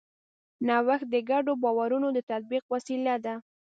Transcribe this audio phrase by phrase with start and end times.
[0.67, 3.33] نوښت د ګډو باورونو د تطبیق وسیله ده.